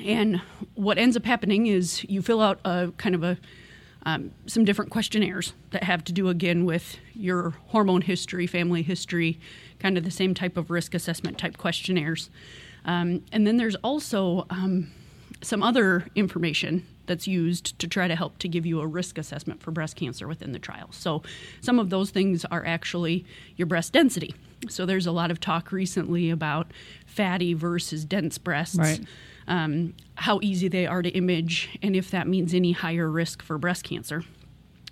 and 0.02 0.40
what 0.74 0.98
ends 0.98 1.16
up 1.16 1.24
happening 1.24 1.66
is 1.66 2.04
you 2.08 2.22
fill 2.22 2.40
out 2.40 2.60
a 2.64 2.92
kind 2.96 3.14
of 3.14 3.22
a 3.22 3.38
um, 4.06 4.30
some 4.46 4.64
different 4.64 4.90
questionnaires 4.90 5.52
that 5.70 5.82
have 5.82 6.04
to 6.04 6.12
do 6.12 6.28
again 6.28 6.64
with 6.64 6.98
your 7.14 7.50
hormone 7.66 8.00
history, 8.00 8.46
family 8.46 8.82
history, 8.82 9.38
kind 9.80 9.98
of 9.98 10.04
the 10.04 10.10
same 10.10 10.34
type 10.34 10.56
of 10.56 10.70
risk 10.70 10.94
assessment 10.94 11.36
type 11.36 11.58
questionnaires. 11.58 12.30
Um, 12.84 13.24
and 13.32 13.46
then 13.46 13.56
there's 13.56 13.74
also 13.76 14.46
um, 14.50 14.90
some 15.42 15.62
other 15.62 16.06
information 16.14 16.86
that's 17.08 17.26
used 17.26 17.76
to 17.80 17.88
try 17.88 18.06
to 18.06 18.14
help 18.14 18.38
to 18.38 18.46
give 18.48 18.64
you 18.64 18.80
a 18.80 18.86
risk 18.86 19.18
assessment 19.18 19.60
for 19.60 19.72
breast 19.72 19.96
cancer 19.96 20.28
within 20.28 20.52
the 20.52 20.58
trial. 20.60 20.88
So 20.92 21.22
some 21.60 21.80
of 21.80 21.90
those 21.90 22.10
things 22.10 22.44
are 22.44 22.64
actually 22.64 23.24
your 23.56 23.66
breast 23.66 23.92
density. 23.92 24.34
So 24.68 24.86
there's 24.86 25.06
a 25.06 25.12
lot 25.12 25.30
of 25.32 25.40
talk 25.40 25.72
recently 25.72 26.30
about 26.30 26.70
fatty 27.06 27.54
versus 27.54 28.04
dense 28.04 28.38
breasts 28.38 28.78
Right. 28.78 29.00
um, 29.48 29.94
how 30.16 30.38
easy 30.42 30.68
they 30.68 30.86
are 30.86 31.02
to 31.02 31.08
image, 31.10 31.68
and 31.82 31.96
if 31.96 32.10
that 32.12 32.28
means 32.28 32.54
any 32.54 32.72
higher 32.72 33.08
risk 33.10 33.42
for 33.42 33.58
breast 33.58 33.82
cancer. 33.84 34.22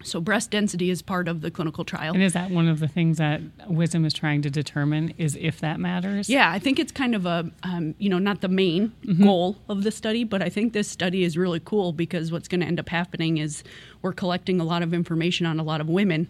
So, 0.03 0.21
breast 0.21 0.51
density 0.51 0.91
is 0.91 1.03
part 1.03 1.27
of 1.27 1.41
the 1.41 1.51
clinical 1.51 1.85
trial. 1.85 2.13
And 2.15 2.23
is 2.23 2.35
that 2.35 2.51
one 2.51 2.69
of 2.69 2.81
the 2.81 2.87
things 2.89 3.19
that 3.19 3.41
Wisdom 3.67 4.05
is 4.05 4.13
trying 4.13 4.43
to 4.43 4.51
determine 4.51 5.15
is 5.19 5.37
if 5.41 5.61
that 5.61 5.81
matters? 5.81 6.29
Yeah, 6.29 6.51
I 6.51 6.59
think 6.59 6.79
it's 6.79 6.93
kind 6.93 7.15
of 7.15 7.27
a, 7.27 7.51
um, 7.63 7.95
you 7.99 8.09
know, 8.09 8.19
not 8.19 8.41
the 8.41 8.49
main 8.49 8.93
Mm-hmm. 9.07 9.25
goal 9.25 9.57
of 9.69 9.83
the 9.85 9.91
study, 9.91 10.25
but 10.25 10.43
I 10.43 10.49
think 10.49 10.73
this 10.73 10.89
study 10.89 11.25
is 11.25 11.37
really 11.37 11.61
cool 11.65 11.93
because 11.93 12.31
what's 12.31 12.49
going 12.49 12.61
to 12.61 12.67
end 12.67 12.79
up 12.79 12.89
happening 12.89 13.39
is 13.39 13.65
we're 14.03 14.13
collecting 14.13 14.61
a 14.61 14.65
lot 14.65 14.83
of 14.83 14.93
information 14.93 15.47
on 15.47 15.59
a 15.59 15.63
lot 15.63 15.81
of 15.81 15.89
women. 15.89 16.29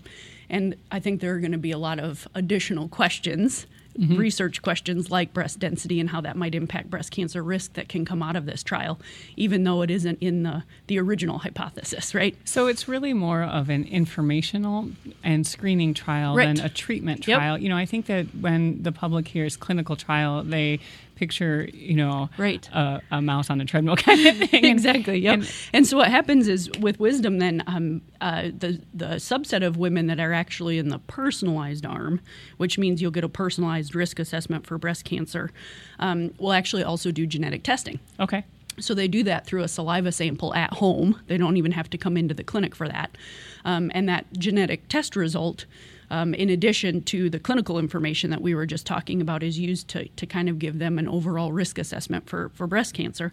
And 0.49 0.77
I 0.93 1.01
think 1.01 1.21
there 1.21 1.35
are 1.35 1.41
going 1.41 1.53
to 1.53 1.59
be 1.59 1.73
a 1.73 1.79
lot 1.79 1.99
of 1.99 2.29
additional 2.35 2.89
questions, 2.89 3.67
Mm-hmm. 3.99 4.17
research 4.17 4.61
questions 4.63 5.11
like 5.11 5.33
breast 5.33 5.59
density 5.59 6.01
and 6.01 6.11
how 6.11 6.21
that 6.21 6.37
might 6.37 6.55
impact 6.55 6.91
breast 6.91 7.11
cancer 7.11 7.43
risk 7.43 7.73
that 7.75 7.89
can 7.89 8.05
come 8.05 8.23
out 8.23 8.37
of 8.37 8.45
this 8.47 8.63
trial, 8.63 9.01
even 9.37 9.65
though 9.65 9.83
it 9.83 9.91
isn't 9.91 10.19
in 10.21 10.43
the, 10.43 10.65
the 10.87 10.99
original 10.99 11.39
hypothesis, 11.39 12.15
right? 12.15 12.37
So 12.45 12.67
it's 12.67 12.89
really 12.89 13.13
more 13.15 13.43
of 13.43 13.69
an 13.71 13.85
informational 13.85 14.91
and 15.25 15.47
screening 15.47 15.95
trial 15.95 16.35
Right. 16.35 16.55
than 16.57 16.65
a 16.65 16.69
treatment 16.69 17.27
Yep. 17.27 17.39
trial. 17.39 17.59
You 17.59 17.69
know, 17.69 17.77
I 17.77 17.87
think 17.87 18.07
that 18.07 18.27
when 18.35 18.83
the 18.83 18.93
public 18.93 19.29
hears 19.29 19.57
clinical 19.57 19.97
trial, 19.97 20.43
they 20.43 20.79
picture, 21.17 21.69
you 21.75 21.97
know, 21.97 22.31
Right. 22.39 22.69
a, 22.73 23.03
a 23.11 23.21
mouse 23.21 23.51
on 23.51 23.61
a 23.61 23.65
treadmill 23.65 23.97
kind 24.09 24.25
of 24.27 24.37
thing. 24.51 24.65
Exactly. 24.65 25.19
Yep. 25.19 25.35
and- 25.35 25.53
And, 25.73 25.87
so 25.87 25.97
what 25.97 26.09
happens 26.11 26.47
is 26.47 26.71
with 26.79 27.01
wisdom, 27.01 27.39
then 27.39 27.65
um, 27.67 28.03
uh, 28.21 28.43
the 28.57 28.81
the 28.95 29.17
subset 29.17 29.65
of 29.67 29.77
women 29.77 30.07
that 30.07 30.21
are 30.21 30.33
actually 30.33 30.79
in 30.79 30.89
the 30.91 30.99
personalized 31.01 31.85
arm, 31.85 32.21
which 32.59 32.79
means 32.79 33.03
you'll 33.03 33.11
get 33.11 33.25
a 33.25 33.29
personalized 33.29 33.95
risk 33.95 34.19
assessment 34.21 34.67
for 34.67 34.79
breast 34.79 35.05
cancer, 35.05 35.51
um, 35.99 36.33
will 36.39 36.53
actually 36.53 36.85
also 36.85 37.11
do 37.11 37.27
genetic 37.27 37.63
testing. 37.65 37.99
okay. 38.21 38.45
So 38.79 38.93
they 38.93 39.09
do 39.09 39.23
that 39.23 39.47
through 39.47 39.63
a 39.63 39.69
saliva 39.69 40.13
sample 40.13 40.55
at 40.55 40.75
home. 40.75 41.19
They 41.29 41.39
don't 41.39 41.57
even 41.57 41.73
have 41.73 41.89
to 41.89 41.97
come 41.97 42.15
into 42.19 42.35
the 42.35 42.45
clinic 42.45 42.75
for 42.75 42.87
that. 42.87 43.17
Um, 43.65 43.91
and 43.95 44.07
that 44.11 44.27
genetic 44.35 44.87
test 44.89 45.17
result, 45.17 45.65
um, 46.11 46.35
in 46.35 46.51
addition 46.51 47.03
to 47.03 47.29
the 47.29 47.39
clinical 47.39 47.79
information 47.79 48.31
that 48.31 48.41
we 48.41 48.55
were 48.55 48.67
just 48.67 48.87
talking 48.87 49.21
about, 49.21 49.43
is 49.43 49.59
used 49.59 49.89
to, 49.89 50.09
to 50.09 50.27
kind 50.27 50.49
of 50.49 50.59
give 50.59 50.79
them 50.79 50.99
an 50.99 51.09
overall 51.09 51.53
risk 51.53 51.79
assessment 51.79 52.29
for, 52.29 52.51
for 52.55 52.67
breast 52.67 52.95
cancer. 52.95 53.33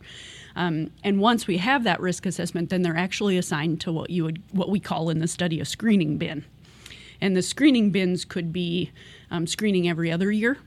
Um, 0.56 0.92
and 1.04 1.20
once 1.20 1.48
we 1.48 1.58
have 1.58 1.84
that 1.84 2.00
risk 2.00 2.26
assessment, 2.26 2.70
then 2.70 2.82
they're 2.82 2.98
actually 2.98 3.38
assigned 3.38 3.82
to 3.82 3.92
what 3.92 4.10
you 4.10 4.24
would 4.24 4.42
what 4.52 4.70
we 4.70 4.80
call 4.80 5.10
in 5.10 5.20
the 5.20 5.28
study 5.28 5.60
a 5.60 5.66
screening 5.66 6.18
bin. 6.18 6.46
And 7.22 7.36
the 7.38 7.42
screening 7.42 7.92
bins 7.92 8.26
could 8.26 8.52
be 8.52 8.92
um, 9.32 9.48
screening 9.48 9.88
every 9.88 10.12
other 10.12 10.32
year. 10.32 10.58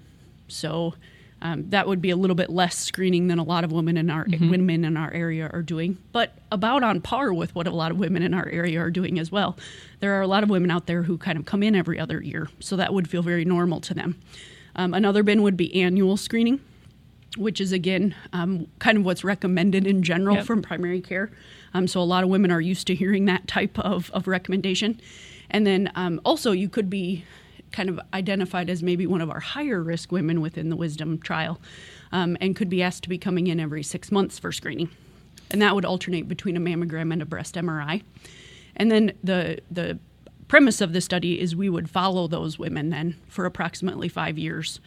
So 0.48 0.94
um, 1.43 1.69
that 1.71 1.87
would 1.87 2.00
be 2.00 2.11
a 2.11 2.16
little 2.16 2.35
bit 2.35 2.49
less 2.50 2.78
screening 2.78 3.28
than 3.28 3.38
a 3.38 3.43
lot 3.43 3.62
of 3.62 3.71
women 3.71 3.97
in 3.97 4.09
our 4.11 4.26
women 4.40 4.85
in 4.85 4.97
our 4.97 5.12
area 5.12 5.50
are 5.52 5.62
doing, 5.62 5.99
but 6.12 6.33
about 6.50 6.83
on 6.83 7.00
par 7.00 7.33
with 7.33 7.55
what 7.55 7.66
a 7.66 7.71
lot 7.71 7.90
of 7.90 7.99
women 7.99 8.23
in 8.23 8.33
our 8.33 8.49
area 8.49 8.81
are 8.81 8.90
doing 8.90 9.19
as 9.19 9.31
well. 9.31 9.57
There 10.00 10.14
are 10.14 10.23
a 10.23 10.26
lot 10.26 10.43
of 10.43 10.50
women 10.50 10.71
out 10.71 10.87
there 10.87 11.02
who 11.02 11.19
kind 11.19 11.38
of 11.38 11.45
come 11.45 11.62
in 11.62 11.75
every 11.75 11.99
other 12.00 12.23
year, 12.23 12.49
so 12.61 12.76
that 12.76 12.95
would 12.95 13.09
feel 13.09 13.23
very 13.23 13.45
normal 13.45 13.81
to 13.83 13.95
them. 13.95 14.19
Um, 14.75 14.95
another 14.95 15.23
bin 15.23 15.43
would 15.43 15.57
be 15.57 15.75
annual 15.83 16.16
screening, 16.16 16.61
which 17.37 17.61
is 17.61 17.71
again 17.73 18.14
um, 18.33 18.66
kind 18.78 18.97
of 18.99 19.05
what's 19.05 19.23
recommended 19.25 19.87
in 19.87 20.02
general 20.02 20.37
Yep. 20.37 20.47
from 20.47 20.62
primary 20.62 21.00
care. 21.02 21.31
Um, 21.75 21.87
so 21.87 22.00
a 22.00 22.05
lot 22.05 22.25
of 22.25 22.31
women 22.31 22.50
are 22.50 22.61
used 22.61 22.87
to 22.87 22.95
hearing 22.95 23.26
that 23.26 23.47
type 23.47 23.78
of, 23.78 24.11
of 24.12 24.26
recommendation. 24.26 24.99
And 25.50 25.66
then 25.66 25.93
um, 25.95 26.21
also, 26.25 26.52
you 26.52 26.69
could 26.69 26.88
be 26.88 27.25
kind 27.73 27.88
of 27.88 28.00
identified 28.14 28.70
as 28.70 28.82
maybe 28.82 29.06
one 29.06 29.20
of 29.20 29.30
our 29.30 29.40
higher 29.40 29.82
risk 29.82 30.12
women 30.12 30.40
within 30.40 30.70
the 30.70 30.76
wisdom 30.76 31.18
trial 31.18 31.61
um, 32.12 32.37
and 32.40 32.56
could 32.56 32.70
be 32.70 32.82
asked 32.82 33.02
to 33.02 33.08
be 33.08 33.18
coming 33.18 33.46
in 33.46 33.61
every 33.61 33.82
six 33.82 34.11
months 34.11 34.38
for 34.38 34.52
screening. 34.52 34.88
And 35.50 35.62
that 35.62 35.75
would 35.75 35.85
alternate 35.85 36.28
between 36.28 36.56
a 36.56 36.61
mammogram 36.61 37.12
and 37.12 37.23
a 37.23 37.26
breast 37.26 37.54
MRI. 37.54 38.02
And 38.76 38.90
then 38.90 39.12
the, 39.23 39.58
the 39.70 39.99
premise 40.49 40.80
of 40.80 40.92
the 40.92 41.00
study 41.00 41.40
is 41.40 41.54
we 41.54 41.68
would 41.68 41.88
follow 41.90 42.28
those 42.28 42.58
women 42.58 42.90
then 42.90 43.16
for 43.28 43.46
approximately 43.46 44.08
five 44.08 44.38
years 44.38 44.80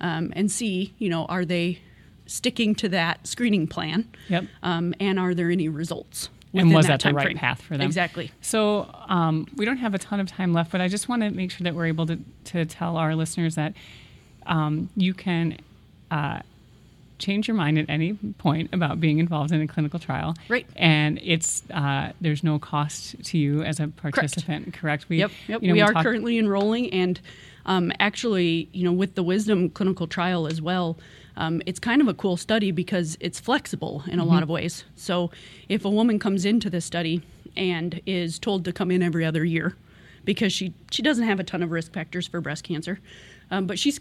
um, 0.00 0.32
and 0.34 0.50
see, 0.50 0.94
you 0.98 1.08
know, 1.08 1.24
are 1.26 1.44
they 1.44 1.80
sticking 2.26 2.74
to 2.76 2.88
that 2.88 3.26
screening 3.26 3.66
plan? 3.66 4.08
Yep. 4.28 4.44
Um, 4.62 4.94
and 5.00 5.18
are 5.18 5.34
there 5.34 5.50
any 5.50 5.68
results? 5.68 6.28
And 6.54 6.74
was 6.74 6.86
that 6.86 7.00
the 7.00 7.12
right 7.14 7.24
frame? 7.26 7.36
path 7.36 7.62
for 7.62 7.76
them? 7.76 7.86
Exactly. 7.86 8.30
So 8.40 8.90
um, 9.08 9.46
we 9.56 9.64
don't 9.64 9.78
have 9.78 9.94
a 9.94 9.98
ton 9.98 10.20
of 10.20 10.28
time 10.28 10.52
left, 10.52 10.70
but 10.70 10.80
I 10.80 10.88
just 10.88 11.08
want 11.08 11.22
to 11.22 11.30
make 11.30 11.50
sure 11.50 11.64
that 11.64 11.74
we're 11.74 11.86
able 11.86 12.06
to, 12.06 12.18
to 12.46 12.64
tell 12.66 12.96
our 12.96 13.14
listeners 13.14 13.54
that 13.54 13.72
um, 14.46 14.90
you 14.96 15.14
can 15.14 15.58
uh, 16.10 16.40
change 17.18 17.48
your 17.48 17.56
mind 17.56 17.78
at 17.78 17.88
any 17.88 18.14
point 18.38 18.68
about 18.74 19.00
being 19.00 19.18
involved 19.18 19.52
in 19.52 19.62
a 19.62 19.66
clinical 19.66 19.98
trial. 19.98 20.34
Right. 20.48 20.66
And 20.76 21.18
it's 21.22 21.62
uh, 21.70 22.12
there's 22.20 22.42
no 22.42 22.58
cost 22.58 23.22
to 23.24 23.38
you 23.38 23.62
as 23.62 23.80
a 23.80 23.88
participant. 23.88 24.74
Correct. 24.74 25.08
We, 25.08 25.18
Yep, 25.18 25.30
yep. 25.48 25.62
you 25.62 25.68
know, 25.68 25.74
we, 25.74 25.80
are 25.80 25.92
talked- 25.92 26.04
currently 26.04 26.38
enrolling, 26.38 26.92
and 26.92 27.20
um, 27.64 27.92
actually, 28.00 28.68
you 28.72 28.84
know, 28.84 28.92
with 28.92 29.14
the 29.14 29.22
Wisdom 29.22 29.70
clinical 29.70 30.06
trial 30.08 30.46
as 30.48 30.60
well, 30.60 30.98
um, 31.36 31.62
it's 31.66 31.78
kind 31.78 32.00
of 32.02 32.08
a 32.08 32.14
cool 32.14 32.36
study 32.36 32.70
because 32.72 33.16
it's 33.20 33.40
flexible 33.40 34.02
in 34.06 34.18
a 34.18 34.22
Mm-hmm. 34.22 34.30
lot 34.32 34.42
of 34.42 34.48
ways. 34.48 34.84
So, 34.96 35.30
if 35.68 35.84
a 35.84 35.90
woman 35.90 36.18
comes 36.18 36.44
into 36.44 36.68
this 36.70 36.84
study 36.84 37.22
and 37.56 38.00
is 38.06 38.38
told 38.38 38.64
to 38.64 38.72
come 38.72 38.90
in 38.90 39.02
every 39.02 39.24
other 39.24 39.44
year 39.44 39.74
because 40.24 40.52
she 40.52 40.72
she 40.90 41.02
doesn't 41.02 41.24
have 41.26 41.40
a 41.40 41.44
ton 41.44 41.62
of 41.62 41.70
risk 41.70 41.92
factors 41.92 42.26
for 42.26 42.40
breast 42.40 42.64
cancer, 42.64 42.98
um, 43.50 43.66
but 43.66 43.78
she's 43.78 44.00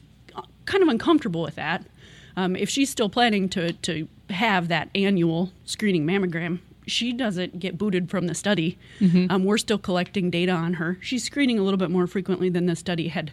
kind 0.66 0.84
of 0.84 0.90
uncomfortable 0.90 1.42
with 1.42 1.56
that. 1.56 1.84
um, 2.38 2.56
if 2.56 2.70
she's 2.70 2.90
still 2.90 3.10
planning 3.10 3.50
to 3.50 3.74
to 3.74 4.08
have 4.30 4.68
that 4.70 4.90
annual 4.96 5.52
screening 5.66 6.06
mammogram, 6.06 6.60
she 6.88 7.12
doesn't 7.12 7.60
get 7.60 7.78
booted 7.78 8.10
from 8.10 8.28
the 8.28 8.34
study. 8.36 8.78
Mm-hmm. 9.00 9.28
Um, 9.30 9.44
we're 9.44 9.58
still 9.58 9.78
collecting 9.78 10.30
data 10.30 10.52
on 10.54 10.76
her. 10.76 10.98
She's 11.02 11.24
screening 11.24 11.60
a 11.60 11.64
little 11.64 11.78
bit 11.78 11.90
more 11.92 12.08
frequently 12.08 12.50
than 12.50 12.66
the 12.68 12.76
study 12.76 13.10
had 13.10 13.32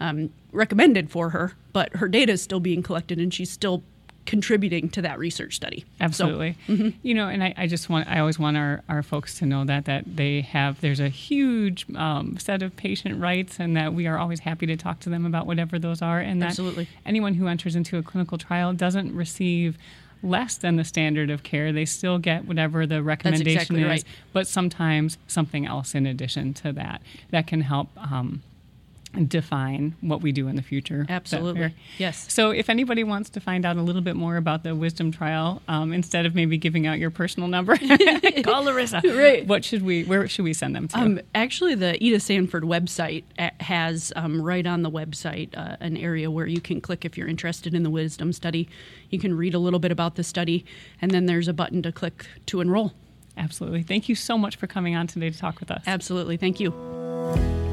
um, 0.00 0.30
recommended 0.52 1.10
for 1.10 1.30
her, 1.30 1.54
but 1.72 1.94
her 1.96 2.08
data 2.08 2.32
is 2.32 2.42
still 2.42 2.60
being 2.60 2.82
collected, 2.82 3.18
and 3.18 3.32
she's 3.32 3.50
still 3.50 3.82
contributing 4.26 4.88
to 4.88 5.02
that 5.02 5.18
research 5.18 5.56
study. 5.56 5.84
Absolutely. 6.00 6.56
mm-hmm. 6.66 6.90
You 7.02 7.14
know, 7.14 7.28
and 7.28 7.42
I, 7.44 7.54
I, 7.56 7.66
just 7.66 7.88
want, 7.88 8.08
I 8.08 8.20
always 8.20 8.38
want 8.38 8.56
our, 8.56 8.82
our 8.88 9.02
folks 9.02 9.38
to 9.38 9.46
know 9.46 9.64
that, 9.64 9.84
that 9.84 10.04
they 10.16 10.40
have, 10.40 10.80
there's 10.80 11.00
a 11.00 11.08
huge 11.08 11.86
um, 11.94 12.38
set 12.38 12.62
of 12.62 12.74
patient 12.76 13.20
rights 13.20 13.60
and 13.60 13.76
that 13.76 13.92
we 13.92 14.06
are 14.06 14.18
always 14.18 14.40
happy 14.40 14.66
to 14.66 14.76
talk 14.76 15.00
to 15.00 15.10
them 15.10 15.26
about 15.26 15.46
whatever 15.46 15.78
those 15.78 16.00
are. 16.00 16.20
And 16.20 16.40
that 16.42 16.50
Absolutely. 16.50 16.88
anyone 17.04 17.34
who 17.34 17.46
enters 17.46 17.76
into 17.76 17.98
a 17.98 18.02
clinical 18.02 18.38
trial 18.38 18.72
doesn't 18.72 19.14
receive 19.14 19.76
less 20.22 20.56
than 20.56 20.76
the 20.76 20.84
standard 20.84 21.28
of 21.28 21.42
care. 21.42 21.70
They 21.70 21.84
still 21.84 22.18
get 22.18 22.46
whatever 22.46 22.86
the 22.86 23.02
recommendation 23.02 23.76
exactly 23.76 23.82
is, 23.82 23.88
right. 23.88 24.04
but 24.32 24.48
sometimes 24.48 25.18
something 25.26 25.66
else 25.66 25.94
in 25.94 26.06
addition 26.06 26.54
to 26.54 26.72
that 26.72 27.02
that 27.30 27.46
can 27.46 27.60
help 27.60 27.90
um, 27.96 28.42
define 29.28 29.94
what 30.00 30.20
we 30.22 30.32
do 30.32 30.48
in 30.48 30.56
the 30.56 30.62
future. 30.62 31.06
Absolutely. 31.08 31.74
Yes. 31.98 32.32
So, 32.32 32.50
if 32.50 32.68
anybody 32.68 33.04
wants 33.04 33.30
to 33.30 33.40
find 33.40 33.64
out 33.64 33.76
a 33.76 33.82
little 33.82 34.02
bit 34.02 34.16
more 34.16 34.36
about 34.36 34.62
the 34.62 34.74
wisdom 34.74 35.12
trial, 35.12 35.62
um, 35.68 35.92
instead 35.92 36.26
of 36.26 36.34
maybe 36.34 36.58
giving 36.58 36.86
out 36.86 36.98
your 36.98 37.10
personal 37.10 37.48
number, 37.48 37.76
call 38.44 38.64
Larissa. 38.64 39.02
Right. 39.04 39.46
What 39.46 39.64
should 39.64 39.82
we? 39.82 40.04
Where 40.04 40.26
should 40.28 40.44
we 40.44 40.52
send 40.52 40.74
them 40.74 40.88
to? 40.88 40.98
Um, 40.98 41.20
actually, 41.34 41.74
the 41.74 42.02
Edith 42.02 42.22
Sanford 42.22 42.64
website 42.64 43.24
has 43.60 44.12
um, 44.16 44.40
right 44.40 44.66
on 44.66 44.82
the 44.82 44.90
website 44.90 45.56
uh, 45.56 45.76
an 45.80 45.96
area 45.96 46.30
where 46.30 46.46
you 46.46 46.60
can 46.60 46.80
click 46.80 47.04
if 47.04 47.16
you're 47.16 47.28
interested 47.28 47.74
in 47.74 47.82
the 47.82 47.90
wisdom 47.90 48.32
study. 48.32 48.68
You 49.10 49.18
can 49.18 49.36
read 49.36 49.54
a 49.54 49.58
little 49.58 49.80
bit 49.80 49.92
about 49.92 50.16
the 50.16 50.24
study, 50.24 50.64
and 51.00 51.10
then 51.10 51.26
there's 51.26 51.48
a 51.48 51.52
button 51.52 51.82
to 51.82 51.92
click 51.92 52.26
to 52.46 52.60
enroll. 52.60 52.92
Absolutely. 53.36 53.82
Thank 53.82 54.08
you 54.08 54.14
so 54.14 54.38
much 54.38 54.56
for 54.56 54.66
coming 54.66 54.94
on 54.94 55.06
today 55.06 55.30
to 55.30 55.38
talk 55.38 55.60
with 55.60 55.70
us. 55.70 55.82
Absolutely. 55.86 56.36
Thank 56.36 56.60
you. 56.60 57.63